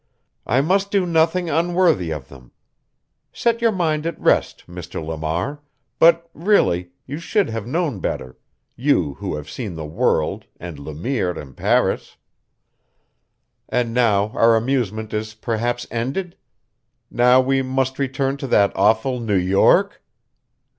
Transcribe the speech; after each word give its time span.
I 0.47 0.61
must 0.61 0.89
do 0.89 1.05
nothing 1.05 1.51
unworthy 1.51 2.09
of 2.09 2.27
them. 2.27 2.53
Set 3.31 3.61
your 3.61 3.71
mind 3.71 4.07
at 4.07 4.19
rest, 4.19 4.63
Mr. 4.67 4.99
Lamar; 5.05 5.61
but, 5.99 6.27
really, 6.33 6.89
you 7.05 7.19
should 7.19 7.49
have 7.51 7.67
known 7.67 7.99
better 7.99 8.35
you 8.75 9.13
who 9.19 9.35
have 9.35 9.47
seen 9.47 9.75
the 9.75 9.85
world 9.85 10.45
and 10.59 10.79
Le 10.79 10.95
Mire 10.95 11.39
in 11.39 11.53
Paris! 11.53 12.17
And 13.69 13.93
now 13.93 14.29
our 14.29 14.55
amusement 14.55 15.13
is 15.13 15.35
perhaps 15.35 15.85
ended? 15.91 16.35
Now 17.11 17.39
we 17.39 17.61
must 17.61 17.99
return 17.99 18.37
to 18.37 18.47
that 18.47 18.75
awful 18.75 19.19
New 19.19 19.35
York? 19.37 20.01